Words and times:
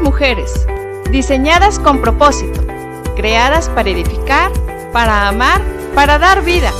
Mujeres, 0.00 0.66
diseñadas 1.10 1.78
con 1.78 2.00
propósito, 2.00 2.60
creadas 3.16 3.68
para 3.68 3.90
edificar, 3.90 4.50
para 4.92 5.28
amar, 5.28 5.60
para 5.94 6.18
dar 6.18 6.42
vida. 6.42 6.72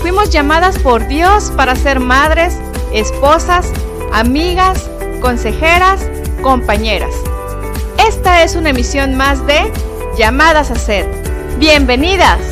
Fuimos 0.00 0.30
llamadas 0.30 0.78
por 0.78 1.06
Dios 1.08 1.52
para 1.56 1.76
ser 1.76 2.00
madres, 2.00 2.58
esposas, 2.92 3.70
amigas, 4.12 4.88
consejeras, 5.20 6.08
compañeras. 6.42 7.14
Esta 8.06 8.42
es 8.42 8.56
una 8.56 8.70
emisión 8.70 9.16
más 9.16 9.46
de 9.46 9.72
Llamadas 10.16 10.70
a 10.70 10.76
Ser. 10.76 11.06
Bienvenidas. 11.58 12.51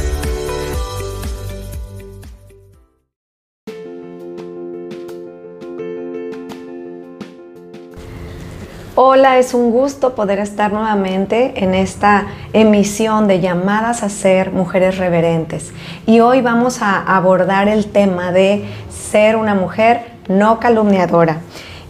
Hola, 9.02 9.38
es 9.38 9.54
un 9.54 9.70
gusto 9.70 10.14
poder 10.14 10.40
estar 10.40 10.74
nuevamente 10.74 11.64
en 11.64 11.74
esta 11.74 12.26
emisión 12.52 13.28
de 13.28 13.40
llamadas 13.40 14.02
a 14.02 14.10
ser 14.10 14.50
mujeres 14.50 14.98
reverentes. 14.98 15.72
Y 16.04 16.20
hoy 16.20 16.42
vamos 16.42 16.82
a 16.82 16.98
abordar 16.98 17.66
el 17.66 17.86
tema 17.86 18.30
de 18.30 18.66
ser 18.90 19.36
una 19.36 19.54
mujer 19.54 20.02
no 20.28 20.60
calumniadora. 20.60 21.38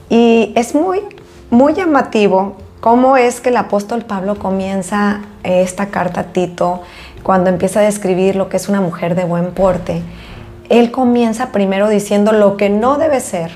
Y 0.09 0.53
es 0.55 0.77
muy, 0.77 1.01
muy 1.51 1.75
llamativo 1.75 2.55
cómo 2.79 3.17
es 3.17 3.41
que 3.41 3.49
el 3.49 3.57
apóstol 3.57 4.05
Pablo 4.05 4.39
comienza 4.39 5.23
esta 5.43 5.87
carta 5.87 6.21
a 6.21 6.25
Tito 6.33 6.83
cuando 7.25 7.51
empieza 7.51 7.81
a 7.81 7.83
describir 7.83 8.37
lo 8.37 8.49
que 8.49 8.57
es 8.57 8.69
una 8.69 8.81
mujer 8.81 9.17
de 9.17 9.25
buen 9.25 9.51
porte. 9.51 10.01
Él 10.69 10.93
comienza 10.93 11.51
primero 11.51 11.89
diciendo 11.89 12.31
lo 12.31 12.57
que 12.57 12.71
no 12.71 12.99
debe 12.99 13.19
ser, 13.19 13.51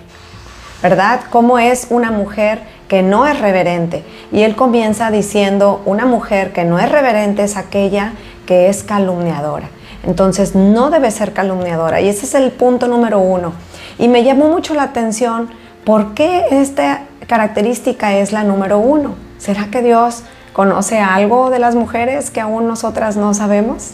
¿verdad? 0.83 1.21
Cómo 1.31 1.61
es 1.61 1.87
una 1.91 2.11
mujer 2.11 2.74
que 2.89 3.03
no 3.03 3.27
es 3.27 3.39
reverente. 3.41 4.05
Y 4.33 4.43
él 4.43 4.57
comienza 4.57 5.11
diciendo, 5.11 5.83
una 5.85 6.07
mujer 6.07 6.53
que 6.53 6.65
no 6.65 6.79
es 6.79 6.91
reverente 6.91 7.45
es 7.45 7.57
aquella 7.57 8.13
que 8.47 8.69
es 8.69 8.83
calumniadora. 8.83 9.69
Entonces 10.05 10.55
no 10.55 10.91
debe 10.91 11.11
ser 11.11 11.33
calumniadora. 11.33 12.01
Y 12.01 12.09
ese 12.09 12.27
es 12.27 12.35
el 12.35 12.51
punto 12.51 12.89
número 12.89 13.19
uno. 13.19 13.53
Y 13.99 14.09
me 14.09 14.23
llamó 14.23 14.49
mucho 14.49 14.75
la 14.75 14.83
atención 14.83 15.51
por 15.85 16.15
qué 16.15 16.45
esta 16.51 17.03
característica 17.27 18.15
es 18.15 18.33
la 18.33 18.45
número 18.45 18.79
uno. 18.79 19.15
¿Será 19.39 19.67
que 19.71 19.83
Dios 19.83 20.23
conoce 20.53 20.99
algo 20.99 21.51
de 21.51 21.59
las 21.59 21.75
mujeres 21.75 22.31
que 22.31 22.41
aún 22.41 22.67
nosotras 22.67 23.17
no 23.17 23.35
sabemos? 23.35 23.93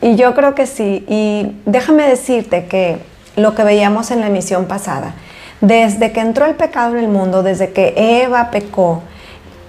Y 0.00 0.16
yo 0.16 0.34
creo 0.34 0.54
que 0.54 0.66
sí. 0.66 1.04
Y 1.08 1.56
déjame 1.66 2.08
decirte 2.08 2.66
que 2.66 2.98
lo 3.36 3.54
que 3.54 3.64
veíamos 3.64 4.10
en 4.10 4.20
la 4.20 4.26
emisión 4.26 4.66
pasada, 4.66 5.14
desde 5.62 6.12
que 6.12 6.20
entró 6.20 6.44
el 6.44 6.56
pecado 6.56 6.96
en 6.96 7.04
el 7.04 7.08
mundo, 7.08 7.42
desde 7.42 7.72
que 7.72 7.94
Eva 8.24 8.50
pecó, 8.50 9.02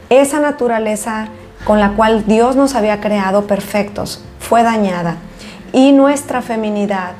esa 0.10 0.40
naturaleza 0.40 1.28
con 1.66 1.80
la 1.80 1.92
cual 1.92 2.26
Dios 2.26 2.56
nos 2.56 2.76
había 2.76 3.00
creado 3.00 3.48
perfectos 3.48 4.26
fue 4.40 4.64
dañada 4.64 5.16
y 5.72 5.92
nuestra 5.92 6.42
feminidad 6.42 7.12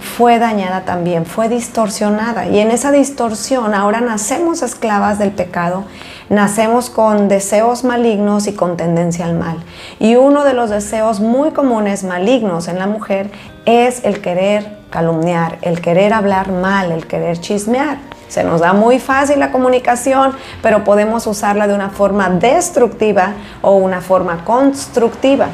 fue 0.00 0.38
dañada 0.38 0.84
también, 0.84 1.26
fue 1.26 1.48
distorsionada. 1.48 2.46
Y 2.46 2.58
en 2.60 2.70
esa 2.70 2.90
distorsión 2.92 3.74
ahora 3.74 4.00
nacemos 4.00 4.62
esclavas 4.62 5.18
del 5.18 5.32
pecado, 5.32 5.84
nacemos 6.30 6.88
con 6.88 7.28
deseos 7.28 7.84
malignos 7.84 8.46
y 8.46 8.54
con 8.54 8.76
tendencia 8.76 9.26
al 9.26 9.34
mal. 9.34 9.58
Y 10.00 10.16
uno 10.16 10.44
de 10.44 10.54
los 10.54 10.70
deseos 10.70 11.20
muy 11.20 11.50
comunes 11.50 12.04
malignos 12.04 12.68
en 12.68 12.78
la 12.78 12.86
mujer 12.86 13.30
es 13.66 14.02
el 14.04 14.20
querer 14.20 14.77
calumniar, 14.90 15.58
el 15.62 15.80
querer 15.80 16.12
hablar 16.12 16.50
mal, 16.50 16.92
el 16.92 17.06
querer 17.06 17.38
chismear. 17.40 17.98
Se 18.28 18.44
nos 18.44 18.60
da 18.60 18.72
muy 18.72 18.98
fácil 18.98 19.38
la 19.38 19.50
comunicación, 19.50 20.32
pero 20.62 20.84
podemos 20.84 21.26
usarla 21.26 21.66
de 21.66 21.74
una 21.74 21.90
forma 21.90 22.28
destructiva 22.28 23.32
o 23.62 23.76
una 23.76 24.00
forma 24.00 24.44
constructiva. 24.44 25.48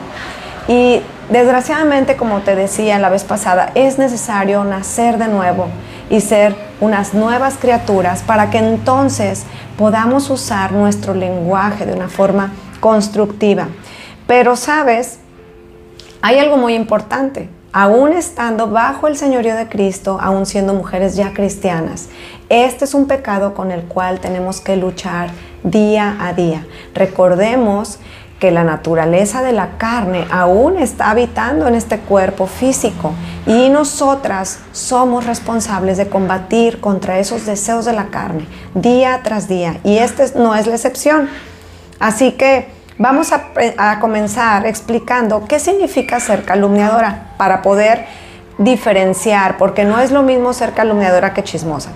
Y 0.67 1.03
desgraciadamente, 1.31 2.17
como 2.17 2.41
te 2.41 2.57
decía 2.57 2.99
la 2.99 3.11
vez 3.11 3.25
pasada, 3.25 3.71
es 3.75 3.99
necesario 3.99 4.65
nacer 4.65 5.19
de 5.19 5.29
nuevo 5.29 5.69
y 6.11 6.21
ser 6.21 6.57
unas 6.81 7.15
nuevas 7.15 7.57
criaturas 7.59 8.23
para 8.23 8.51
que 8.51 8.59
entonces 8.59 9.45
podamos 9.79 10.29
usar 10.31 10.73
nuestro 10.73 11.15
lenguaje 11.15 11.87
de 11.87 11.93
una 11.93 12.09
forma 12.09 12.53
constructiva. 12.81 13.69
Pero 14.27 14.57
sabes, 14.57 15.19
hay 16.23 16.39
algo 16.39 16.57
muy 16.57 16.75
importante 16.75 17.49
aún 17.75 18.13
estando 18.13 18.69
bajo 18.69 19.09
el 19.09 19.17
señorío 19.17 19.57
de 19.57 19.69
Cristo, 19.69 20.19
aún 20.21 20.47
siendo 20.47 20.75
mujeres 20.75 21.17
ya 21.17 21.35
cristianas. 21.35 22.09
Este 22.49 22.85
es 22.85 22.95
un 22.95 23.09
pecado 23.09 23.53
con 23.53 23.73
el 23.73 23.83
cual 23.83 24.21
tenemos 24.21 24.61
que 24.61 24.77
luchar 24.77 25.31
día 25.65 26.17
a 26.21 26.33
día. 26.33 26.65
Recordemos 26.95 27.99
que 28.39 28.53
la 28.53 28.63
naturaleza 28.63 29.43
de 29.43 29.51
la 29.51 29.77
carne 29.77 30.25
aún 30.31 30.79
está 30.79 31.11
habitando 31.11 31.67
en 31.67 31.75
este 31.75 31.99
cuerpo 31.99 32.47
físico 32.47 33.13
y 33.45 33.69
nosotras 33.71 34.61
somos 34.71 35.27
responsables 35.27 35.97
de 35.97 36.09
combatir 36.09 36.81
contra 36.81 37.19
esos 37.19 37.45
deseos 37.45 37.87
de 37.87 37.93
la 37.93 38.07
carne 38.07 38.47
día 38.75 39.21
tras 39.25 39.49
día 39.49 39.81
y 39.83 39.99
este 39.99 40.39
no 40.39 40.55
es 40.55 40.69
la 40.69 40.77
excepción. 40.77 41.29
Así 41.99 42.33
que 42.33 42.74
Vamos 42.97 43.33
a, 43.33 43.99
comenzar 43.99 44.67
explicando 44.67 45.47
qué 45.47 45.59
significa 45.59 46.21
ser 46.21 46.45
calumniadora 46.45 47.33
para 47.37 47.61
poder 47.61 48.07
diferenciar, 48.57 49.57
porque 49.57 49.85
no 49.85 49.99
es 49.99 50.13
lo 50.13 50.23
mismo 50.23 50.53
ser 50.53 50.75
calumniadora 50.75 51.35
que 51.35 51.43
chismosa. 51.43 51.91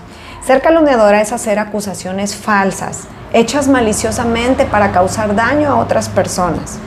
Ser 0.45 0.61
calumniadora 0.61 1.21
es 1.21 1.31
hacer 1.31 1.57
acusaciones 1.57 2.35
falsas, 2.35 3.07
hechas 3.31 3.69
maliciosamente 3.69 4.65
para 4.65 4.91
causar 4.91 5.35
daño 5.35 5.69
a 5.69 5.77
otras 5.77 6.09
personas. 6.09 6.79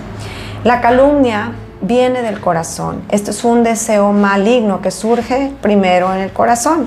La 0.63 0.83
calumnia 0.83 1.53
viene 1.81 2.21
del 2.21 2.39
corazón. 2.39 3.03
Esto 3.09 3.31
es 3.31 3.43
un 3.45 3.63
deseo 3.65 4.13
maligno 4.13 4.83
que 4.83 4.91
surge 4.91 5.55
primero 5.63 6.13
en 6.15 6.21
el 6.21 6.35
corazón. 6.35 6.87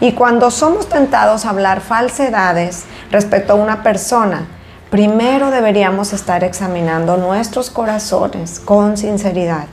Y 0.00 0.12
cuando 0.12 0.50
somos 0.50 0.88
tentados 0.88 1.44
a 1.44 1.50
hablar 1.50 1.82
falsedades 1.82 2.84
respecto 3.10 3.52
a 3.52 3.56
una 3.56 3.82
persona, 3.82 4.46
primero 4.92 5.50
deberíamos 5.50 6.12
estar 6.12 6.44
examinando 6.44 7.16
nuestros 7.16 7.70
corazones 7.70 8.60
con 8.60 8.98
sinceridad 8.98 9.64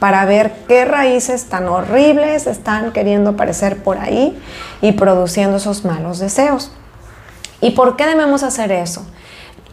para 0.00 0.24
ver 0.24 0.52
qué 0.66 0.84
raíces 0.84 1.44
tan 1.44 1.68
horribles 1.68 2.48
están 2.48 2.90
queriendo 2.90 3.30
aparecer 3.30 3.84
por 3.84 3.98
ahí 3.98 4.36
y 4.82 4.90
produciendo 4.90 5.58
esos 5.58 5.84
malos 5.84 6.18
deseos. 6.18 6.72
¿Y 7.60 7.70
por 7.70 7.94
qué 7.94 8.06
debemos 8.06 8.42
hacer 8.42 8.72
eso? 8.72 9.06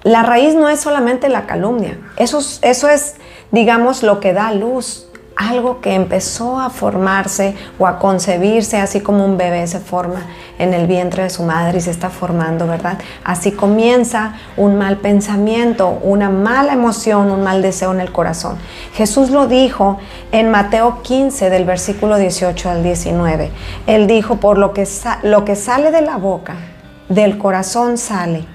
La 0.04 0.22
raíz 0.22 0.54
no 0.54 0.70
es 0.70 0.82
solamente 0.82 1.28
la 1.28 1.48
calumnia, 1.48 1.98
eso, 2.16 2.40
eso 2.62 2.88
es, 2.88 3.16
digamos, 3.50 4.04
lo 4.04 4.20
que 4.20 4.32
da 4.32 4.52
luz 4.52 5.08
algo 5.36 5.82
que 5.82 5.94
empezó 5.94 6.60
a 6.60 6.70
formarse 6.70 7.56
o 7.80 7.88
a 7.88 8.00
concebirse, 8.00 8.78
así 8.78 9.02
como 9.02 9.26
un 9.26 9.38
bebé 9.38 9.66
se 9.68 9.80
forma 9.80 10.22
en 10.60 10.74
el 10.74 10.88
vientre 10.88 11.24
de 11.24 11.30
su 11.30 11.44
madre 11.44 11.80
y 11.80 11.82
se 11.82 11.92
está 11.92 12.10
formando, 12.10 12.68
¿verdad? 12.68 13.00
Así 13.24 13.52
comienza 13.52 14.34
un 14.58 14.78
mal 14.78 14.98
pensamiento, 14.98 16.00
una 16.04 16.30
mala 16.30 16.74
emoción, 16.74 17.32
un 17.32 17.44
mal 17.44 17.62
deseo 17.62 17.92
en 17.94 18.02
el 18.02 18.12
corazón. 18.12 18.58
Jesús 18.94 19.30
lo 19.30 19.48
dijo 19.48 19.98
en 20.32 20.52
Mateo 20.52 21.02
15 21.02 21.50
del 21.50 21.66
versículo 21.66 22.18
18 22.18 22.70
al 22.70 22.84
19. 22.84 23.52
Él 23.88 24.08
dijo, 24.08 24.38
por 24.38 24.58
lo 24.58 24.74
que, 24.74 24.88
lo 25.24 25.46
que 25.46 25.56
sale 25.56 25.92
de 25.92 26.02
la 26.02 26.18
boca, 26.18 26.56
del 27.10 27.38
corazón 27.38 27.98
sale, 27.98 28.46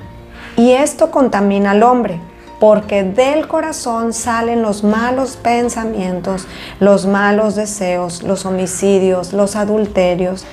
y 0.56 0.72
esto 0.72 1.10
contamina 1.10 1.72
al 1.72 1.82
hombre 1.82 2.20
porque 2.60 3.04
del 3.04 3.46
corazón 3.46 4.12
salen 4.12 4.62
los 4.62 4.82
malos 4.82 5.36
pensamientos, 5.36 6.46
los 6.80 7.06
malos 7.06 7.54
deseos, 7.54 8.22
los 8.22 8.46
homicidios, 8.46 9.32
los 9.32 9.56
adulterios, 9.56 10.44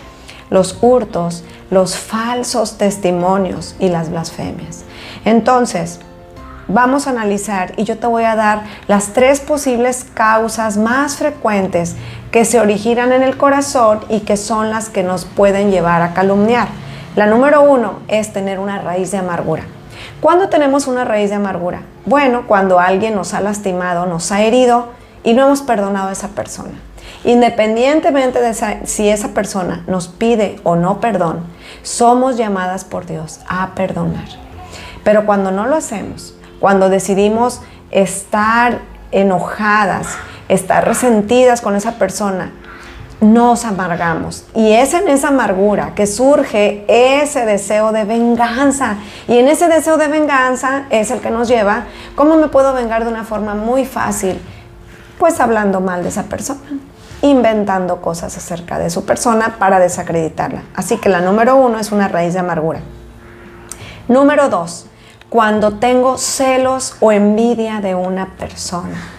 los 0.50 0.78
hurtos, 0.81 1.44
los 1.72 1.98
falsos 1.98 2.78
testimonios 2.78 3.75
y 3.80 3.90
las 3.90 4.12
blasfemias. 4.12 4.84
Entonces, 5.25 6.00
vamos 6.68 7.07
a 7.07 7.12
analizar 7.12 7.74
y 7.78 7.84
yo 7.84 7.98
te 7.98 8.07
voy 8.07 8.24
a 8.24 8.36
dar 8.36 8.63
las 8.88 9.13
tres 9.13 9.40
posibles 9.40 10.06
causas 10.13 10.78
más 10.78 11.18
frecuentes 11.18 11.96
que 12.31 12.46
se 12.46 12.60
originan 12.60 13.12
en 13.12 13.24
el 13.24 13.38
corazón 13.38 14.00
y 14.10 14.22
que 14.22 14.38
son 14.38 14.69
las 14.69 14.90
que 14.90 15.04
nos 15.04 15.25
pueden 15.25 15.72
llevar 15.72 16.02
a 16.02 16.13
calumniar. 16.13 16.68
La 17.16 17.28
número 17.28 17.62
uno 17.62 18.00
es 18.07 18.34
tener 18.34 18.60
una 18.60 18.80
raíz 18.80 19.12
de 19.12 19.18
amargura. 19.18 19.63
¿Cuándo 20.25 20.50
tenemos 20.50 20.88
una 20.88 21.06
raíz 21.06 21.30
de 21.30 21.36
amargura? 21.36 21.83
Bueno, 22.07 22.48
cuando 22.48 22.80
alguien 22.80 23.13
nos 23.13 23.36
ha 23.36 23.42
lastimado, 23.42 24.07
nos 24.07 24.31
ha 24.31 24.42
herido 24.42 24.88
y 25.24 25.33
no 25.33 25.44
hemos 25.45 25.62
perdonado 25.62 26.10
a 26.10 26.13
esa 26.13 26.30
persona. 26.30 26.72
Independientemente 27.25 28.42
de 28.42 28.88
si 28.88 29.07
esa 29.07 29.36
persona 29.36 29.83
nos 29.86 30.07
pide 30.07 30.60
o 30.63 30.75
no 30.75 31.00
perdón, 31.00 31.42
somos 31.83 32.38
llamadas 32.38 32.86
por 32.86 33.06
Dios 33.06 33.42
a 33.48 33.75
perdonar. 33.75 34.25
Pero 35.04 35.27
cuando 35.27 35.51
no 35.51 35.68
lo 35.68 35.75
hacemos, 35.75 36.33
cuando 36.60 36.89
decidimos 36.89 37.62
estar 37.92 38.80
enojadas, 39.12 40.07
estar 40.50 40.88
resentidas 40.88 41.62
con 41.62 41.75
esa 41.75 42.00
persona, 42.00 42.51
nos 43.33 43.66
amargamos. 43.66 44.45
Y 44.54 44.72
es 44.74 44.94
en 44.94 45.07
esa 45.10 45.30
amargura 45.30 45.94
que 45.95 46.07
surge 46.07 46.86
ese 46.88 47.45
deseo 47.45 47.92
de 47.92 48.06
venganza. 48.06 48.98
Y 49.27 49.38
en 49.38 49.48
ese 49.48 49.68
deseo 49.68 49.98
de 49.98 50.07
venganza 50.07 50.86
es 50.89 51.12
el 51.12 51.19
que 51.19 51.31
nos 51.31 51.48
lleva, 51.48 51.86
¿cómo 52.16 52.38
me 52.38 52.48
puedo 52.48 52.74
vengar 52.74 53.04
de 53.04 53.12
una 53.12 53.24
forma 53.24 53.56
muy 53.56 53.86
fácil? 53.86 54.39
Pues 55.18 55.39
hablando 55.39 55.81
mal 55.81 56.04
de 56.04 56.10
esa 56.10 56.24
persona, 56.24 56.60
inventando 57.22 58.01
cosas 58.01 58.38
acerca 58.38 58.77
de 58.80 58.89
su 58.89 59.06
persona 59.06 59.56
para 59.57 59.80
desacreditarla. 59.80 60.63
Así 60.75 60.98
que 60.98 61.10
la 61.10 61.21
número 61.21 61.56
uno 61.56 61.80
es 61.80 61.92
una 61.92 62.07
raíz 62.07 62.33
de 62.33 62.39
amargura. 62.39 62.80
Número 64.07 64.50
dos, 64.50 64.88
cuando 65.30 65.80
tengo 65.80 66.18
celos 66.18 66.98
o 67.00 67.12
envidia 67.12 67.81
de 67.81 67.95
una 67.95 68.36
persona. 68.38 69.15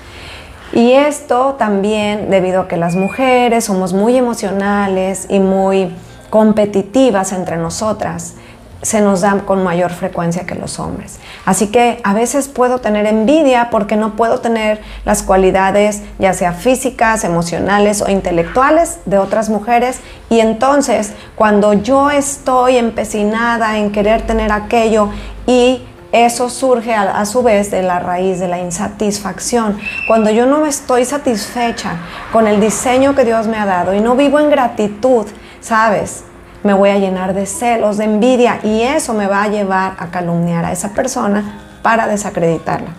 Y 0.77 0.93
esto 0.93 1.55
también 1.55 2.29
debido 2.29 2.61
a 2.61 2.69
que 2.69 2.77
las 2.77 2.97
mujeres 2.97 3.65
somos 3.65 3.95
muy 3.95 4.15
emocionales 4.19 5.25
y 5.31 5.41
muy 5.41 5.91
competitivas 6.29 7.33
entre 7.33 7.57
nosotras, 7.57 8.35
se 8.83 9.01
nos 9.01 9.23
da 9.23 9.39
con 9.47 9.65
mayor 9.65 9.91
frecuencia 9.91 10.45
que 10.45 10.55
los 10.55 10.79
hombres. 10.79 11.19
Así 11.47 11.69
que 11.69 11.99
a 12.05 12.13
veces 12.13 12.49
puedo 12.49 12.79
tener 12.79 13.07
envidia 13.07 13.71
porque 13.71 13.97
no 13.97 14.17
puedo 14.17 14.41
tener 14.41 14.83
las 15.07 15.23
cualidades 15.23 16.03
ya 16.19 16.35
sea 16.35 16.53
físicas, 16.53 17.25
emocionales 17.25 18.03
o 18.03 18.11
intelectuales 18.11 18.99
de 19.07 19.17
otras 19.17 19.49
mujeres 19.49 20.01
y 20.29 20.41
entonces 20.41 21.15
cuando 21.37 21.73
yo 21.73 22.11
estoy 22.11 22.77
empecinada 22.77 23.79
en 23.79 23.93
querer 23.93 24.27
tener 24.27 24.53
aquello 24.53 25.09
y 25.47 25.81
eso 26.25 26.49
surge 26.49 26.95
a, 26.95 27.25
su 27.27 27.43
vez 27.43 27.71
de 27.71 27.83
la 27.83 27.99
raíz 27.99 28.41
de 28.41 28.49
la 28.49 28.59
insatisfacción. 28.59 29.79
Cuando 30.07 30.31
yo 30.31 30.47
no 30.47 30.65
estoy 30.67 31.05
satisfecha 31.05 31.97
con 32.33 32.47
el 32.47 32.61
diseño 32.61 33.15
que 33.15 33.25
Dios 33.25 33.47
me 33.47 33.59
ha 33.59 33.67
dado 33.67 33.95
y 33.95 34.01
no 34.01 34.17
vivo 34.17 34.39
en 34.39 34.51
gratitud, 34.51 35.27
¿sabes? 35.61 36.25
Me 36.63 36.73
voy 36.73 36.91
a 36.91 36.99
llenar 36.99 37.35
de 37.35 37.47
celos, 37.47 37.99
de 37.99 38.05
envidia 38.05 38.61
y 38.63 38.83
eso 38.83 39.15
me 39.15 39.27
va 39.27 39.43
a 39.43 39.49
llevar 39.49 39.95
a 39.99 40.11
calumniar 40.11 40.65
a 40.65 40.73
esa 40.73 40.95
persona 40.95 41.61
para 41.83 42.07
desacreditarla. 42.07 42.91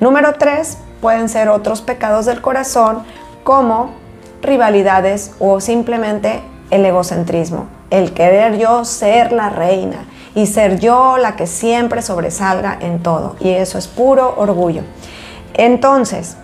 Número 0.00 0.34
tres, 0.34 0.78
pueden 1.00 1.28
ser 1.28 1.48
otros 1.48 1.82
pecados 1.82 2.26
del 2.26 2.40
corazón 2.40 3.04
como 3.44 3.94
rivalidades 4.42 5.32
o 5.38 5.60
simplemente 5.60 6.42
el 6.70 6.84
egocentrismo, 6.84 7.66
el 7.90 8.12
querer 8.12 8.58
yo 8.58 8.84
ser 8.84 9.32
la 9.32 9.50
reina, 9.50 9.98
y 10.36 10.46
ser 10.46 10.78
yo 10.78 11.16
la 11.16 11.34
que 11.34 11.46
siempre 11.46 12.02
sobresalga 12.02 12.76
en 12.80 13.02
todo. 13.02 13.36
Y 13.40 13.48
eso 13.48 13.78
es 13.78 13.88
puro 13.88 14.34
orgullo. 14.36 14.82
Entonces, 15.54 16.36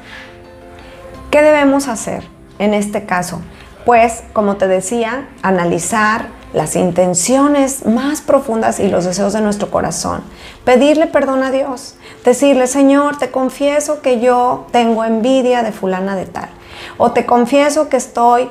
¿qué 1.30 1.42
debemos 1.42 1.88
hacer 1.88 2.24
en 2.58 2.72
este 2.72 3.04
caso? 3.04 3.42
Pues, 3.84 4.24
como 4.32 4.56
te 4.56 4.66
decía, 4.66 5.28
analizar 5.42 6.28
las 6.54 6.74
intenciones 6.74 7.84
más 7.84 8.22
profundas 8.22 8.80
y 8.80 8.88
los 8.88 9.04
deseos 9.04 9.34
de 9.34 9.42
nuestro 9.42 9.70
corazón. 9.70 10.22
Pedirle 10.64 11.06
perdón 11.06 11.42
a 11.42 11.50
Dios. 11.50 11.96
Decirle, 12.24 12.68
Señor, 12.68 13.18
te 13.18 13.30
confieso 13.30 14.00
que 14.00 14.20
yo 14.20 14.66
tengo 14.72 15.04
envidia 15.04 15.62
de 15.62 15.72
fulana 15.72 16.16
de 16.16 16.24
tal. 16.24 16.48
O 16.96 17.12
te 17.12 17.26
confieso 17.26 17.90
que 17.90 17.98
estoy 17.98 18.50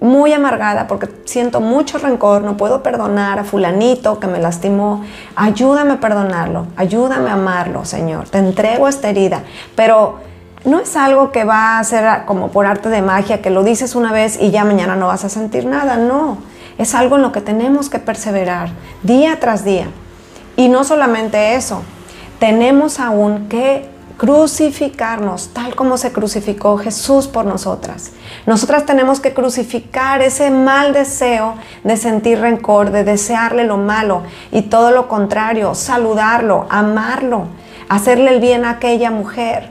muy 0.00 0.32
amargada 0.32 0.86
porque 0.86 1.08
siento 1.24 1.60
mucho 1.60 1.98
rencor, 1.98 2.42
no 2.42 2.56
puedo 2.56 2.82
perdonar 2.82 3.38
a 3.38 3.44
fulanito 3.44 4.20
que 4.20 4.26
me 4.26 4.38
lastimó. 4.38 5.04
Ayúdame 5.34 5.94
a 5.94 6.00
perdonarlo, 6.00 6.66
ayúdame 6.76 7.30
a 7.30 7.34
amarlo, 7.34 7.84
Señor. 7.84 8.28
Te 8.28 8.38
entrego 8.38 8.88
esta 8.88 9.08
herida, 9.08 9.42
pero 9.74 10.18
no 10.64 10.80
es 10.80 10.96
algo 10.96 11.32
que 11.32 11.44
va 11.44 11.78
a 11.78 11.84
ser 11.84 12.24
como 12.26 12.48
por 12.48 12.66
arte 12.66 12.88
de 12.88 13.00
magia, 13.00 13.40
que 13.40 13.50
lo 13.50 13.62
dices 13.62 13.94
una 13.94 14.12
vez 14.12 14.38
y 14.40 14.50
ya 14.50 14.64
mañana 14.64 14.96
no 14.96 15.06
vas 15.06 15.24
a 15.24 15.28
sentir 15.28 15.64
nada, 15.64 15.96
no. 15.96 16.38
Es 16.76 16.94
algo 16.94 17.16
en 17.16 17.22
lo 17.22 17.32
que 17.32 17.40
tenemos 17.40 17.88
que 17.88 17.98
perseverar 17.98 18.68
día 19.02 19.38
tras 19.40 19.64
día. 19.64 19.86
Y 20.56 20.68
no 20.68 20.84
solamente 20.84 21.54
eso, 21.54 21.82
tenemos 22.38 23.00
aún 23.00 23.48
que 23.48 23.88
crucificarnos 24.16 25.50
tal 25.52 25.74
como 25.74 25.98
se 25.98 26.12
crucificó 26.12 26.78
Jesús 26.78 27.26
por 27.26 27.44
nosotras. 27.44 28.12
Nosotras 28.46 28.86
tenemos 28.86 29.20
que 29.20 29.34
crucificar 29.34 30.22
ese 30.22 30.50
mal 30.50 30.92
deseo 30.92 31.54
de 31.84 31.96
sentir 31.96 32.40
rencor, 32.40 32.90
de 32.90 33.04
desearle 33.04 33.64
lo 33.64 33.76
malo 33.76 34.22
y 34.52 34.62
todo 34.62 34.90
lo 34.90 35.08
contrario, 35.08 35.74
saludarlo, 35.74 36.66
amarlo, 36.70 37.48
hacerle 37.88 38.34
el 38.34 38.40
bien 38.40 38.64
a 38.64 38.70
aquella 38.70 39.10
mujer. 39.10 39.70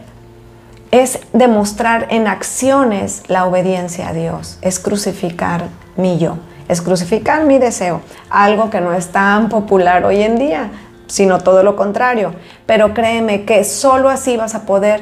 Es 0.91 1.19
demostrar 1.33 2.07
en 2.09 2.27
acciones 2.27 3.23
la 3.27 3.45
obediencia 3.45 4.09
a 4.09 4.13
Dios, 4.13 4.59
es 4.61 4.79
crucificar 4.79 5.69
mi 5.97 6.19
yo, 6.19 6.37
es 6.67 6.81
crucificar 6.81 7.43
mi 7.45 7.57
deseo, 7.57 8.01
algo 8.29 8.69
que 8.69 8.79
no 8.79 8.93
es 8.93 9.07
tan 9.07 9.49
popular 9.49 10.05
hoy 10.05 10.21
en 10.21 10.37
día 10.37 10.69
sino 11.07 11.39
todo 11.39 11.63
lo 11.63 11.75
contrario. 11.75 12.33
Pero 12.65 12.93
créeme 12.93 13.43
que 13.43 13.63
solo 13.63 14.09
así 14.09 14.37
vas 14.37 14.55
a 14.55 14.65
poder 14.65 15.01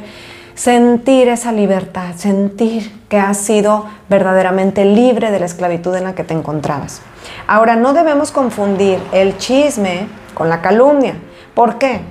sentir 0.56 1.28
esa 1.30 1.52
libertad, 1.52 2.16
sentir 2.16 2.92
que 3.10 3.18
has 3.18 3.38
sido 3.38 3.86
verdaderamente 4.10 4.86
libre 4.86 5.32
de 5.32 5.40
la 5.40 5.46
esclavitud 5.46 5.96
en 5.96 6.04
la 6.04 6.16
que 6.16 6.24
te 6.24 6.34
encontrabas. 6.34 7.02
Ahora, 7.48 7.76
no 7.76 7.94
debemos 7.94 8.32
confundir 8.32 9.00
el 9.12 9.38
chisme 9.38 10.08
con 10.34 10.50
la 10.50 10.62
calumnia. 10.62 11.16
¿Por 11.54 11.78
qué? 11.78 12.02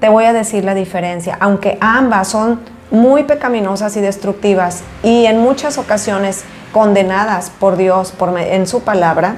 Te 0.00 0.08
voy 0.08 0.24
a 0.24 0.32
decir 0.32 0.64
la 0.64 0.74
diferencia. 0.74 1.36
Aunque 1.40 1.78
ambas 1.80 2.28
son 2.28 2.60
muy 2.90 3.24
pecaminosas 3.24 3.96
y 3.96 4.00
destructivas 4.00 4.82
y 5.02 5.26
en 5.26 5.38
muchas 5.38 5.78
ocasiones 5.78 6.44
condenadas 6.72 7.50
por 7.50 7.76
Dios 7.76 8.12
por, 8.12 8.36
en 8.38 8.66
su 8.66 8.82
palabra, 8.82 9.34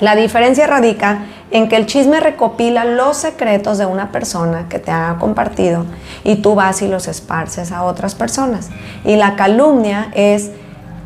la 0.00 0.14
diferencia 0.14 0.66
radica 0.66 1.24
en 1.50 1.68
que 1.68 1.76
el 1.76 1.86
chisme 1.86 2.20
recopila 2.20 2.84
los 2.84 3.16
secretos 3.16 3.78
de 3.78 3.86
una 3.86 4.12
persona 4.12 4.66
que 4.68 4.78
te 4.78 4.90
ha 4.90 5.16
compartido 5.18 5.86
y 6.24 6.36
tú 6.36 6.54
vas 6.54 6.82
y 6.82 6.88
los 6.88 7.08
esparces 7.08 7.72
a 7.72 7.84
otras 7.84 8.14
personas. 8.14 8.68
Y 9.04 9.16
la 9.16 9.36
calumnia 9.36 10.10
es 10.14 10.50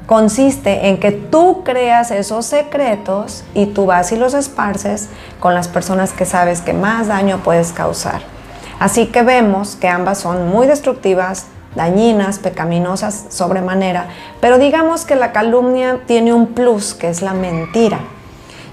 consiste 0.06 0.88
en 0.88 0.98
que 0.98 1.12
tú 1.12 1.62
creas 1.64 2.10
esos 2.10 2.44
secretos 2.46 3.44
y 3.54 3.66
tú 3.66 3.86
vas 3.86 4.12
y 4.12 4.16
los 4.16 4.34
esparces 4.34 5.08
con 5.40 5.54
las 5.54 5.68
personas 5.68 6.12
que 6.12 6.26
sabes 6.26 6.60
que 6.60 6.72
más 6.72 7.08
daño 7.08 7.38
puedes 7.44 7.72
causar. 7.72 8.20
Así 8.78 9.06
que 9.06 9.22
vemos 9.22 9.76
que 9.76 9.88
ambas 9.88 10.18
son 10.18 10.48
muy 10.48 10.66
destructivas, 10.66 11.46
dañinas, 11.76 12.40
pecaminosas 12.40 13.26
sobremanera, 13.28 14.08
pero 14.40 14.58
digamos 14.58 15.04
que 15.04 15.14
la 15.14 15.32
calumnia 15.32 16.00
tiene 16.06 16.34
un 16.34 16.48
plus 16.48 16.94
que 16.94 17.08
es 17.08 17.22
la 17.22 17.32
mentira. 17.32 18.00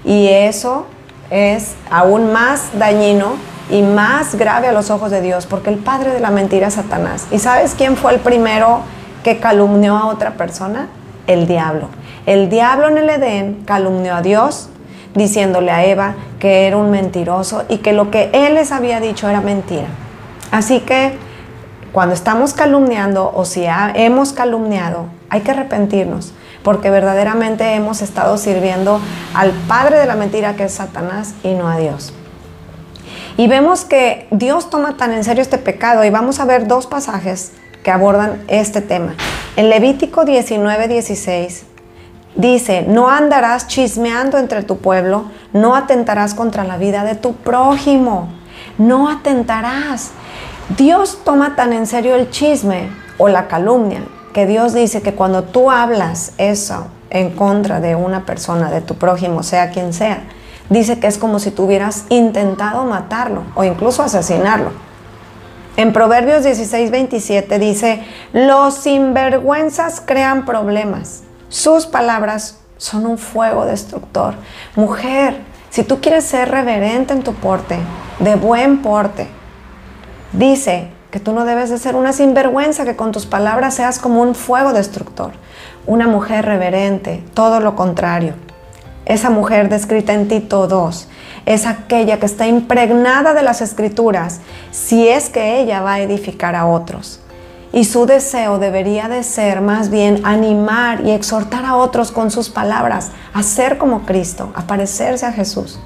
Y 0.04 0.28
eso 0.28 0.86
es 1.30 1.74
aún 1.90 2.32
más 2.32 2.78
dañino 2.78 3.34
y 3.70 3.82
más 3.82 4.34
grave 4.34 4.68
a 4.68 4.72
los 4.72 4.90
ojos 4.90 5.10
de 5.10 5.22
Dios, 5.22 5.46
porque 5.46 5.70
el 5.70 5.76
padre 5.76 6.12
de 6.12 6.20
la 6.20 6.30
mentira 6.30 6.68
es 6.68 6.74
Satanás. 6.74 7.26
¿Y 7.30 7.38
sabes 7.38 7.74
quién 7.76 7.96
fue 7.96 8.12
el 8.12 8.20
primero 8.20 8.80
que 9.22 9.38
calumnió 9.38 9.96
a 9.96 10.06
otra 10.06 10.32
persona? 10.32 10.88
El 11.26 11.46
diablo. 11.46 11.88
El 12.26 12.50
diablo 12.50 12.88
en 12.88 12.98
el 12.98 13.08
Edén 13.08 13.62
calumnió 13.64 14.16
a 14.16 14.22
Dios 14.22 14.68
diciéndole 15.14 15.70
a 15.70 15.84
Eva 15.84 16.14
que 16.38 16.66
era 16.66 16.76
un 16.76 16.90
mentiroso 16.90 17.64
y 17.68 17.78
que 17.78 17.92
lo 17.92 18.10
que 18.10 18.30
él 18.32 18.54
les 18.54 18.72
había 18.72 19.00
dicho 19.00 19.28
era 19.28 19.40
mentira. 19.40 19.86
Así 20.50 20.80
que 20.80 21.16
cuando 21.92 22.14
estamos 22.14 22.54
calumniando 22.54 23.32
o 23.34 23.44
si 23.44 23.64
hemos 23.94 24.32
calumniado, 24.32 25.06
hay 25.28 25.40
que 25.40 25.50
arrepentirnos 25.52 26.32
porque 26.62 26.90
verdaderamente 26.90 27.74
hemos 27.74 28.02
estado 28.02 28.36
sirviendo 28.38 29.00
al 29.34 29.52
padre 29.68 29.98
de 29.98 30.06
la 30.06 30.16
mentira 30.16 30.56
que 30.56 30.64
es 30.64 30.72
Satanás 30.72 31.34
y 31.42 31.54
no 31.54 31.68
a 31.68 31.78
Dios. 31.78 32.12
Y 33.36 33.48
vemos 33.48 33.84
que 33.84 34.26
Dios 34.30 34.68
toma 34.68 34.96
tan 34.96 35.12
en 35.12 35.24
serio 35.24 35.42
este 35.42 35.58
pecado 35.58 36.04
y 36.04 36.10
vamos 36.10 36.40
a 36.40 36.44
ver 36.44 36.66
dos 36.66 36.86
pasajes 36.86 37.52
que 37.82 37.90
abordan 37.90 38.42
este 38.48 38.82
tema. 38.82 39.14
En 39.56 39.70
Levítico 39.70 40.24
19, 40.24 40.88
16 40.88 41.64
dice, 42.34 42.84
no 42.86 43.08
andarás 43.08 43.66
chismeando 43.66 44.38
entre 44.38 44.62
tu 44.62 44.78
pueblo, 44.78 45.30
no 45.52 45.74
atentarás 45.74 46.34
contra 46.34 46.64
la 46.64 46.76
vida 46.76 47.04
de 47.04 47.14
tu 47.14 47.34
prójimo, 47.34 48.28
no 48.76 49.08
atentarás. 49.08 50.10
Dios 50.76 51.20
toma 51.24 51.56
tan 51.56 51.72
en 51.72 51.86
serio 51.86 52.14
el 52.14 52.30
chisme 52.30 52.90
o 53.18 53.28
la 53.28 53.48
calumnia 53.48 54.02
que 54.32 54.46
Dios 54.46 54.72
dice 54.72 55.02
que 55.02 55.14
cuando 55.14 55.44
tú 55.44 55.70
hablas 55.70 56.32
eso 56.38 56.86
en 57.10 57.30
contra 57.30 57.80
de 57.80 57.94
una 57.94 58.24
persona, 58.24 58.70
de 58.70 58.80
tu 58.80 58.94
prójimo, 58.96 59.42
sea 59.42 59.70
quien 59.70 59.92
sea, 59.92 60.24
dice 60.68 61.00
que 61.00 61.06
es 61.06 61.18
como 61.18 61.38
si 61.38 61.50
tú 61.50 61.64
hubieras 61.64 62.04
intentado 62.08 62.84
matarlo 62.84 63.42
o 63.54 63.64
incluso 63.64 64.02
asesinarlo. 64.02 64.70
En 65.76 65.92
Proverbios 65.92 66.44
16, 66.44 66.90
27 66.90 67.58
dice, 67.58 68.04
los 68.32 68.74
sinvergüenzas 68.74 70.02
crean 70.04 70.44
problemas, 70.44 71.22
sus 71.48 71.86
palabras 71.86 72.58
son 72.76 73.06
un 73.06 73.18
fuego 73.18 73.66
destructor. 73.66 74.34
Mujer, 74.76 75.38
si 75.70 75.82
tú 75.82 76.00
quieres 76.00 76.24
ser 76.24 76.50
reverente 76.50 77.12
en 77.12 77.22
tu 77.22 77.34
porte, 77.34 77.78
de 78.18 78.34
buen 78.36 78.82
porte, 78.82 79.28
dice, 80.32 80.88
que 81.10 81.20
tú 81.20 81.32
no 81.32 81.44
debes 81.44 81.70
de 81.70 81.78
ser 81.78 81.96
una 81.96 82.12
sinvergüenza, 82.12 82.84
que 82.84 82.96
con 82.96 83.12
tus 83.12 83.26
palabras 83.26 83.74
seas 83.74 83.98
como 83.98 84.22
un 84.22 84.34
fuego 84.34 84.72
destructor. 84.72 85.32
una 85.86 86.06
mujer 86.06 86.44
reverente, 86.44 87.24
todo 87.34 87.58
lo 87.58 87.74
contrario. 87.74 88.34
Esa 89.06 89.30
mujer 89.30 89.68
descrita 89.68 90.12
en 90.12 90.28
Tito 90.28 90.68
2 90.68 91.08
es 91.46 91.66
aquella 91.66 92.18
que 92.18 92.26
está 92.26 92.46
impregnada 92.46 93.34
de 93.34 93.42
las 93.42 93.60
escrituras 93.60 94.40
si 94.70 95.08
es 95.08 95.30
que 95.30 95.60
ella 95.60 95.80
va 95.80 95.94
a 95.94 96.00
edificar 96.00 96.54
a 96.54 96.66
otros. 96.66 97.20
Y 97.72 97.84
su 97.84 98.06
deseo 98.06 98.58
debería 98.58 99.08
de 99.08 99.22
ser 99.22 99.60
más 99.60 99.90
bien 99.90 100.20
animar 100.24 101.00
y 101.04 101.12
exhortar 101.12 101.64
a 101.64 101.76
otros 101.76 102.10
con 102.10 102.30
sus 102.30 102.50
palabras, 102.50 103.12
a 103.32 103.42
ser 103.42 103.78
como 103.78 104.04
Cristo, 104.06 104.50
a 104.54 104.62
parecerse 104.62 105.24
a 105.26 105.32
Jesús. 105.32 105.78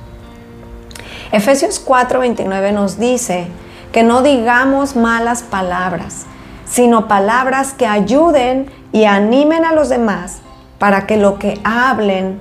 Efesios 1.31 1.79
4:29 1.85 2.73
nos 2.73 2.99
dice 2.99 3.49
que 3.95 4.03
no 4.03 4.23
digamos 4.23 4.97
malas 4.97 5.45
palabras, 5.45 6.27
sino 6.67 7.07
palabras 7.07 7.75
que 7.75 7.87
ayuden 7.87 8.69
y 8.91 9.05
animen 9.05 9.65
a 9.65 9.73
los 9.73 9.89
demás 9.89 10.39
para 10.81 11.07
que 11.07 11.17
lo 11.17 11.39
que 11.39 11.61
hablen 11.63 12.41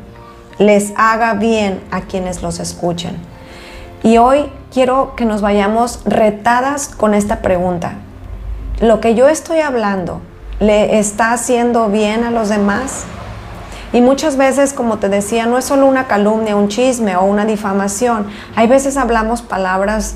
les 0.57 0.93
haga 0.97 1.35
bien 1.35 1.79
a 1.91 2.01
quienes 2.01 2.41
los 2.41 2.59
escuchen. 2.59 3.17
Y 4.01 4.17
hoy 4.17 4.51
quiero 4.73 5.15
que 5.15 5.25
nos 5.25 5.41
vayamos 5.41 6.01
retadas 6.05 6.87
con 6.87 7.13
esta 7.13 7.43
pregunta. 7.43 7.97
¿Lo 8.81 8.99
que 8.99 9.13
yo 9.13 9.29
estoy 9.29 9.59
hablando 9.59 10.21
le 10.59 10.97
está 10.97 11.33
haciendo 11.33 11.87
bien 11.89 12.23
a 12.23 12.31
los 12.31 12.49
demás? 12.49 13.03
Y 13.91 14.01
muchas 14.01 14.37
veces, 14.37 14.73
como 14.73 14.97
te 14.97 15.07
decía, 15.07 15.45
no 15.45 15.59
es 15.59 15.65
solo 15.65 15.85
una 15.85 16.07
calumnia, 16.07 16.55
un 16.55 16.69
chisme 16.69 17.15
o 17.15 17.25
una 17.25 17.45
difamación. 17.45 18.25
Hay 18.55 18.65
veces 18.65 18.97
hablamos 18.97 19.43
palabras 19.43 20.15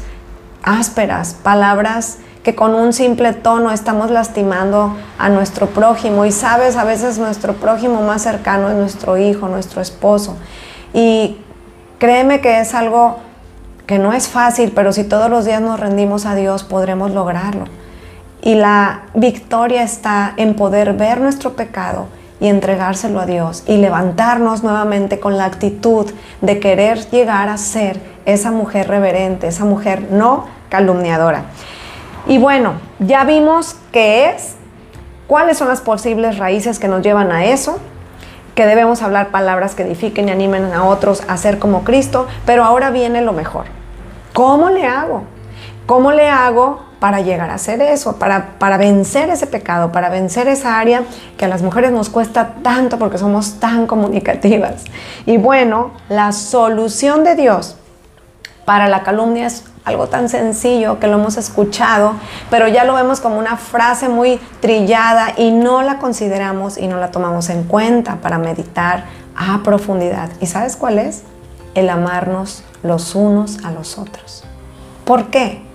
ásperas, 0.64 1.34
palabras 1.34 2.18
que 2.44 2.56
con 2.56 2.76
un 2.76 2.94
simple 2.94 3.34
tono 3.34 3.72
estamos 3.72 4.10
lastimando 4.10 4.96
a 5.18 5.28
nuestro 5.28 5.68
prójimo. 5.68 6.26
Y 6.26 6.32
sabes, 6.32 6.78
a 6.78 6.86
veces 6.86 7.18
nuestro 7.18 7.56
prójimo 7.56 8.02
más 8.04 8.22
cercano 8.22 8.70
es 8.70 8.76
nuestro 8.76 9.18
hijo, 9.18 9.50
nuestro 9.50 9.82
esposo. 9.82 10.38
Y 10.94 11.38
créeme 12.00 12.40
que 12.40 12.62
es 12.62 12.74
algo 12.74 13.18
que 13.86 14.00
no 14.00 14.14
es 14.14 14.30
fácil, 14.30 14.72
pero 14.74 14.94
si 14.94 15.04
todos 15.04 15.30
los 15.30 15.44
días 15.44 15.62
nos 15.62 15.78
rendimos 15.80 16.26
a 16.26 16.36
Dios, 16.36 16.64
podremos 16.64 17.12
lograrlo. 17.12 17.66
Y 18.42 18.56
la 18.56 19.02
victoria 19.14 19.84
está 19.84 20.34
en 20.38 20.56
poder 20.56 20.94
ver 20.94 21.20
nuestro 21.20 21.54
pecado 21.54 22.08
y 22.40 22.48
entregárselo 22.48 23.20
a 23.20 23.26
Dios 23.26 23.64
y 23.68 23.78
levantarnos 23.78 24.64
nuevamente 24.64 25.20
con 25.20 25.38
la 25.38 25.46
actitud 25.46 26.12
de 26.42 26.60
querer 26.60 27.10
llegar 27.10 27.50
a 27.50 27.58
ser 27.58 28.00
esa 28.26 28.52
mujer 28.52 28.88
reverente, 28.88 29.48
esa 29.48 29.66
mujer 29.66 30.08
no 30.12 30.46
calumniadora. 30.70 31.44
Y 32.28 32.38
bueno, 32.38 32.74
ya 33.00 33.24
vimos 33.24 33.76
qué 33.92 34.30
es, 34.30 34.56
cuáles 35.28 35.58
son 35.58 35.70
las 35.70 35.82
posibles 35.82 36.38
raíces 36.38 36.78
que 36.78 36.88
nos 36.88 37.02
llevan 37.02 37.32
a 37.32 37.46
eso, 37.46 37.80
que 38.54 38.66
debemos 38.66 39.02
hablar 39.02 39.30
palabras 39.30 39.76
que 39.76 39.84
edifiquen 39.84 40.28
y 40.28 40.32
animen 40.32 40.74
a 40.74 40.86
otros 40.86 41.24
a 41.28 41.38
ser 41.38 41.60
como 41.60 41.84
Cristo, 41.84 42.28
pero 42.46 42.64
ahora 42.64 42.90
viene 42.90 43.22
lo 43.22 43.32
mejor. 43.32 43.66
¿Cómo 44.34 44.70
le 44.70 44.86
hago? 44.86 45.24
¿Cómo 45.88 46.12
le 46.12 46.28
hago 46.28 46.82
para 47.00 47.22
llegar 47.22 47.50
a 47.50 47.54
hacer 47.54 47.82
eso, 47.82 48.18
para, 48.18 48.60
para 48.60 48.78
vencer 48.78 49.30
ese 49.30 49.48
pecado, 49.48 49.94
para 49.94 50.10
vencer 50.10 50.50
esa 50.50 50.78
área 50.80 51.04
que 51.38 51.46
a 51.46 51.48
las 51.48 51.62
mujeres 51.62 51.94
nos 51.94 52.10
cuesta 52.10 52.56
tanto 52.62 53.00
porque 53.00 53.18
somos 53.18 53.62
tan 53.62 53.88
comunicativas? 53.88 54.84
Y 55.26 55.38
bueno, 55.38 55.92
la 56.10 56.34
solución 56.34 57.24
de 57.24 57.36
Dios 57.36 57.78
para 58.66 58.90
la 58.90 59.04
calumnia 59.04 59.48
es 59.48 59.64
algo 59.86 60.08
tan 60.08 60.28
sencillo 60.28 61.00
que 61.00 61.08
lo 61.08 61.14
hemos 61.14 61.38
escuchado, 61.38 62.16
pero 62.50 62.68
ya 62.68 62.84
lo 62.84 62.94
vemos 62.94 63.22
como 63.22 63.40
una 63.40 63.56
frase 63.56 64.10
muy 64.10 64.42
trillada 64.60 65.36
y 65.38 65.52
no 65.52 65.84
la 65.84 66.00
consideramos 66.00 66.78
y 66.78 66.90
no 66.90 66.98
la 66.98 67.12
tomamos 67.12 67.50
en 67.50 67.64
cuenta 67.64 68.18
para 68.18 68.38
meditar 68.38 69.06
a 69.38 69.64
profundidad. 69.64 70.30
¿Y 70.42 70.48
sabes 70.48 70.76
cuál 70.76 71.00
es? 71.00 71.24
El 71.76 71.88
amarnos 71.88 72.66
los 72.84 73.16
unos 73.16 73.64
a 73.64 73.72
los 73.72 73.98
otros. 73.98 74.44
¿Por 75.06 75.28
qué? 75.28 75.67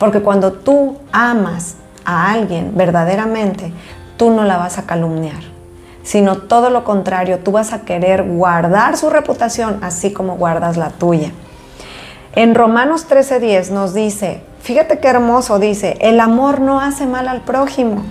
Porque 0.00 0.22
cuando 0.22 0.52
tú 0.54 0.96
amas 1.12 1.76
a 2.06 2.32
alguien 2.32 2.72
verdaderamente, 2.74 3.70
tú 4.16 4.30
no 4.30 4.44
la 4.44 4.56
vas 4.56 4.78
a 4.78 4.86
calumniar, 4.86 5.42
sino 6.02 6.38
todo 6.38 6.70
lo 6.70 6.84
contrario, 6.84 7.40
tú 7.40 7.52
vas 7.52 7.74
a 7.74 7.82
querer 7.82 8.24
guardar 8.24 8.96
su 8.96 9.10
reputación 9.10 9.78
así 9.82 10.10
como 10.10 10.36
guardas 10.36 10.78
la 10.78 10.88
tuya. 10.88 11.32
En 12.34 12.54
Romanos 12.54 13.08
13:10 13.10 13.70
nos 13.72 13.92
dice, 13.92 14.42
fíjate 14.62 15.00
qué 15.00 15.08
hermoso 15.08 15.58
dice, 15.58 15.98
el 16.00 16.18
amor 16.18 16.62
no 16.62 16.80
hace 16.80 17.04
mal 17.04 17.28
al 17.28 17.42
prójimo. 17.42 18.02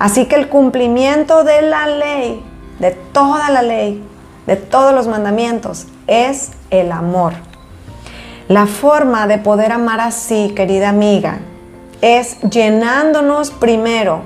Así 0.00 0.26
que 0.26 0.34
el 0.34 0.48
cumplimiento 0.48 1.44
de 1.44 1.62
la 1.62 1.86
ley, 1.86 2.42
de 2.80 2.90
toda 2.90 3.50
la 3.50 3.62
ley, 3.62 4.02
de 4.48 4.56
todos 4.56 4.92
los 4.92 5.06
mandamientos, 5.06 5.86
es 6.08 6.50
el 6.70 6.90
amor. 6.90 7.45
La 8.48 8.66
forma 8.66 9.26
de 9.26 9.38
poder 9.38 9.72
amar 9.72 10.00
así, 10.00 10.52
querida 10.54 10.90
amiga, 10.90 11.40
es 12.00 12.40
llenándonos 12.42 13.50
primero 13.50 14.20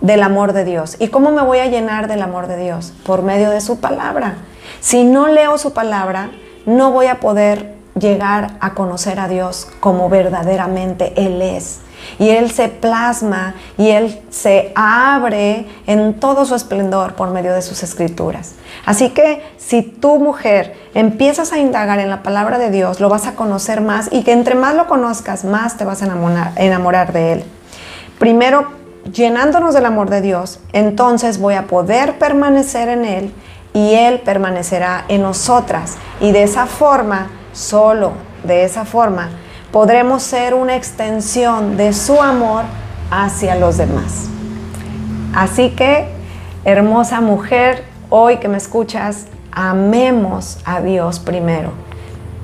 del 0.00 0.24
amor 0.24 0.52
de 0.52 0.64
Dios. 0.64 0.96
¿Y 0.98 1.06
cómo 1.06 1.30
me 1.30 1.42
voy 1.42 1.58
a 1.58 1.66
llenar 1.66 2.08
del 2.08 2.22
amor 2.22 2.48
de 2.48 2.56
Dios? 2.56 2.92
Por 3.06 3.22
medio 3.22 3.50
de 3.50 3.60
su 3.60 3.78
palabra. 3.78 4.38
Si 4.80 5.04
no 5.04 5.28
leo 5.28 5.56
su 5.56 5.72
palabra, 5.72 6.30
no 6.66 6.90
voy 6.90 7.06
a 7.06 7.20
poder 7.20 7.76
llegar 7.96 8.56
a 8.58 8.74
conocer 8.74 9.20
a 9.20 9.28
Dios 9.28 9.68
como 9.78 10.08
verdaderamente 10.08 11.12
Él 11.16 11.40
es. 11.40 11.78
Y 12.18 12.30
Él 12.30 12.50
se 12.50 12.68
plasma 12.68 13.54
y 13.78 13.90
Él 13.90 14.20
se 14.30 14.72
abre 14.74 15.66
en 15.86 16.14
todo 16.14 16.44
su 16.44 16.54
esplendor 16.54 17.14
por 17.14 17.30
medio 17.30 17.52
de 17.52 17.62
sus 17.62 17.82
escrituras. 17.82 18.54
Así 18.86 19.10
que 19.10 19.42
si 19.56 19.82
tu 19.82 20.18
mujer 20.18 20.76
empiezas 20.94 21.52
a 21.52 21.58
indagar 21.58 21.98
en 21.98 22.10
la 22.10 22.22
palabra 22.22 22.58
de 22.58 22.70
Dios, 22.70 23.00
lo 23.00 23.08
vas 23.08 23.26
a 23.26 23.34
conocer 23.34 23.80
más 23.80 24.08
y 24.12 24.22
que 24.22 24.32
entre 24.32 24.54
más 24.54 24.74
lo 24.74 24.86
conozcas, 24.86 25.44
más 25.44 25.76
te 25.76 25.84
vas 25.84 26.02
a 26.02 26.06
enamorar, 26.06 26.52
enamorar 26.56 27.12
de 27.12 27.32
Él. 27.32 27.44
Primero, 28.18 28.68
llenándonos 29.12 29.74
del 29.74 29.86
amor 29.86 30.10
de 30.10 30.20
Dios, 30.20 30.60
entonces 30.72 31.38
voy 31.38 31.54
a 31.54 31.66
poder 31.66 32.18
permanecer 32.18 32.88
en 32.88 33.04
Él 33.04 33.34
y 33.72 33.94
Él 33.94 34.20
permanecerá 34.20 35.04
en 35.08 35.22
nosotras. 35.22 35.96
Y 36.20 36.32
de 36.32 36.42
esa 36.44 36.66
forma 36.66 37.28
Solo 37.54 38.12
de 38.42 38.64
esa 38.64 38.84
forma 38.84 39.30
podremos 39.74 40.22
ser 40.22 40.54
una 40.54 40.76
extensión 40.76 41.76
de 41.76 41.92
su 41.92 42.22
amor 42.22 42.62
hacia 43.10 43.56
los 43.56 43.76
demás. 43.76 44.28
Así 45.34 45.70
que, 45.70 46.06
hermosa 46.64 47.20
mujer, 47.20 47.82
hoy 48.08 48.36
que 48.36 48.46
me 48.46 48.56
escuchas, 48.56 49.26
amemos 49.50 50.60
a 50.64 50.80
Dios 50.80 51.18
primero, 51.18 51.72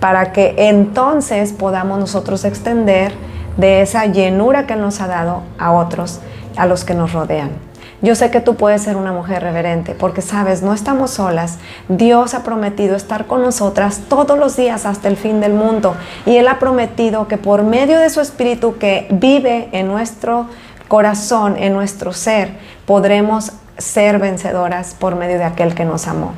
para 0.01 0.33
que 0.33 0.57
entonces 0.59 1.53
podamos 1.53 2.01
nosotros 2.01 2.45
extender 2.45 3.13
de 3.57 3.83
esa 3.83 4.07
llenura 4.07 4.67
que 4.67 4.75
nos 4.75 5.01
ha 5.01 5.07
dado 5.07 5.43
a 5.57 5.71
otros, 5.71 6.19
a 6.57 6.67
los 6.67 6.83
que 6.83 6.95
nos 6.95 7.13
rodean. 7.13 7.70
Yo 8.03 8.15
sé 8.15 8.31
que 8.31 8.41
tú 8.41 8.57
puedes 8.57 8.83
ser 8.83 8.97
una 8.97 9.13
mujer 9.13 9.43
reverente 9.43 9.95
porque 9.95 10.23
sabes, 10.23 10.63
no 10.63 10.73
estamos 10.73 11.11
solas. 11.11 11.59
Dios 11.89 12.33
ha 12.33 12.43
prometido 12.43 12.97
estar 12.97 13.27
con 13.27 13.43
nosotras 13.43 14.03
todos 14.09 14.39
los 14.39 14.57
días 14.57 14.87
hasta 14.87 15.09
el 15.09 15.17
fin 15.17 15.41
del 15.41 15.53
mundo. 15.53 15.95
Y 16.25 16.37
Él 16.37 16.49
ha 16.49 16.59
prometido 16.59 17.29
que 17.29 17.37
por 17.37 17.63
medio 17.63 17.99
de 17.99 18.09
su 18.09 18.21
Espíritu 18.21 18.79
que 18.79 19.07
vive 19.11 19.69
en 19.73 19.89
nuestro 19.89 20.47
corazón, 20.89 21.57
en 21.59 21.75
nuestro 21.75 22.13
ser, 22.13 22.53
podremos 22.87 23.53
ser 23.77 24.19
vencedoras 24.19 24.95
por 24.99 25.15
medio 25.15 25.39
de 25.39 25.45
aquel 25.45 25.75
que 25.75 25.85
nos 25.85 26.07
amó. 26.07 26.33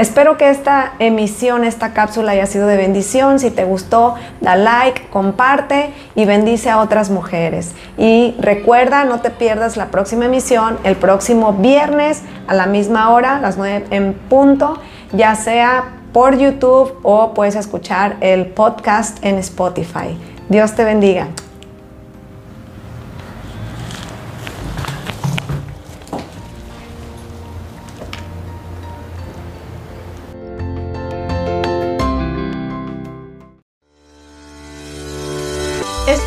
Espero 0.00 0.38
que 0.38 0.48
esta 0.48 0.92
emisión, 0.98 1.62
esta 1.62 1.92
cápsula 1.92 2.32
haya 2.32 2.46
sido 2.46 2.66
de 2.66 2.78
bendición. 2.78 3.38
Si 3.38 3.50
te 3.50 3.64
gustó, 3.64 4.14
da 4.40 4.56
like, 4.56 5.08
comparte 5.08 5.92
y 6.14 6.24
bendice 6.24 6.70
a 6.70 6.80
otras 6.80 7.10
mujeres. 7.10 7.72
Y 7.98 8.34
recuerda, 8.38 9.04
no 9.04 9.20
te 9.20 9.28
pierdas 9.28 9.76
la 9.76 9.88
próxima 9.90 10.24
emisión 10.24 10.78
el 10.84 10.96
próximo 10.96 11.52
viernes 11.52 12.22
a 12.46 12.54
la 12.54 12.64
misma 12.64 13.10
hora, 13.10 13.40
las 13.40 13.58
9 13.58 13.88
en 13.90 14.14
punto, 14.14 14.78
ya 15.12 15.34
sea 15.34 15.84
por 16.14 16.38
YouTube 16.38 16.94
o 17.02 17.34
puedes 17.34 17.54
escuchar 17.54 18.16
el 18.22 18.46
podcast 18.46 19.22
en 19.22 19.36
Spotify. 19.36 20.16
Dios 20.48 20.74
te 20.74 20.82
bendiga. 20.82 21.28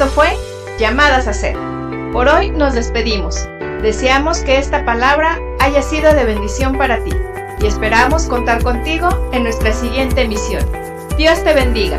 Fue 0.10 0.38
Llamadas 0.80 1.28
a 1.28 1.34
Ser. 1.34 1.56
Por 2.12 2.28
hoy 2.28 2.52
nos 2.52 2.74
despedimos. 2.74 3.48
Deseamos 3.82 4.40
que 4.40 4.58
esta 4.58 4.84
palabra 4.84 5.40
haya 5.60 5.82
sido 5.82 6.14
de 6.14 6.26
bendición 6.26 6.78
para 6.78 7.02
ti 7.04 7.12
y 7.62 7.68
esperamos 7.68 8.26
contar 8.26 8.62
contigo 8.64 9.10
en 9.32 9.44
nuestra 9.44 9.72
siguiente 9.72 10.24
emisión. 10.24 10.64
Dios 11.18 11.42
te 11.44 11.54
bendiga. 11.54 11.98